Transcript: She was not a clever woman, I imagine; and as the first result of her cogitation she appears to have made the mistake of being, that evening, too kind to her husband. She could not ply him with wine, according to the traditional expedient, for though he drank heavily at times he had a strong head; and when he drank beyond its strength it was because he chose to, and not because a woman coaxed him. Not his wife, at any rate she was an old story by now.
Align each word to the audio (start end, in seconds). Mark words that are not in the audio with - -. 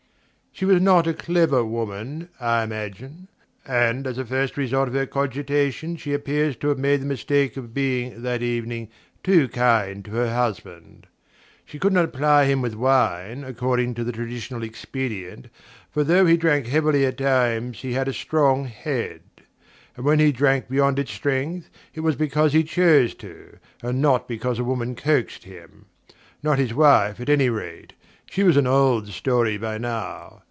She 0.53 0.65
was 0.65 0.81
not 0.81 1.07
a 1.07 1.13
clever 1.13 1.63
woman, 1.63 2.27
I 2.37 2.63
imagine; 2.63 3.29
and 3.65 4.05
as 4.05 4.17
the 4.17 4.25
first 4.25 4.57
result 4.57 4.89
of 4.89 4.93
her 4.93 5.05
cogitation 5.05 5.95
she 5.95 6.13
appears 6.13 6.57
to 6.57 6.67
have 6.67 6.77
made 6.77 7.01
the 7.01 7.05
mistake 7.05 7.55
of 7.55 7.73
being, 7.73 8.21
that 8.21 8.43
evening, 8.43 8.89
too 9.23 9.47
kind 9.47 10.03
to 10.05 10.11
her 10.11 10.31
husband. 10.35 11.07
She 11.65 11.79
could 11.79 11.93
not 11.93 12.11
ply 12.11 12.45
him 12.45 12.61
with 12.61 12.75
wine, 12.75 13.45
according 13.45 13.93
to 13.95 14.03
the 14.03 14.11
traditional 14.11 14.61
expedient, 14.61 15.47
for 15.89 16.03
though 16.03 16.25
he 16.25 16.35
drank 16.35 16.67
heavily 16.67 17.05
at 17.05 17.17
times 17.17 17.79
he 17.79 17.93
had 17.93 18.09
a 18.09 18.13
strong 18.13 18.65
head; 18.65 19.21
and 19.95 20.05
when 20.05 20.19
he 20.19 20.33
drank 20.33 20.67
beyond 20.69 20.99
its 20.99 21.11
strength 21.13 21.69
it 21.95 22.01
was 22.01 22.17
because 22.17 22.51
he 22.51 22.63
chose 22.65 23.15
to, 23.15 23.57
and 23.81 24.01
not 24.01 24.27
because 24.27 24.59
a 24.59 24.65
woman 24.65 24.95
coaxed 24.95 25.45
him. 25.45 25.85
Not 26.43 26.59
his 26.59 26.73
wife, 26.73 27.21
at 27.21 27.29
any 27.29 27.49
rate 27.49 27.93
she 28.29 28.43
was 28.43 28.57
an 28.57 28.67
old 28.67 29.07
story 29.07 29.57
by 29.57 29.77
now. 29.77 30.39